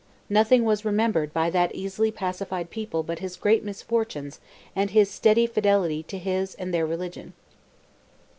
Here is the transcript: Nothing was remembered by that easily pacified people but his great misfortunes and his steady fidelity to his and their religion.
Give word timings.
Nothing 0.31 0.65
was 0.65 0.83
remembered 0.83 1.31
by 1.31 1.51
that 1.51 1.75
easily 1.75 2.09
pacified 2.09 2.71
people 2.71 3.03
but 3.03 3.19
his 3.19 3.35
great 3.35 3.63
misfortunes 3.63 4.39
and 4.75 4.89
his 4.89 5.11
steady 5.11 5.45
fidelity 5.45 6.01
to 6.01 6.17
his 6.17 6.55
and 6.55 6.73
their 6.73 6.87
religion. 6.87 7.33